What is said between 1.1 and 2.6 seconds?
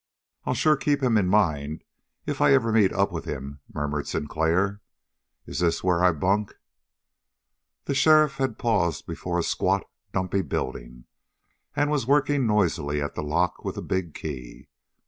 in mind if I